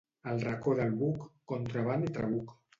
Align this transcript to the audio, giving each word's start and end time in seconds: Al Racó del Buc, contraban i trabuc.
Al 0.29 0.41
Racó 0.43 0.73
del 0.79 0.95
Buc, 1.03 1.29
contraban 1.53 2.09
i 2.09 2.13
trabuc. 2.19 2.61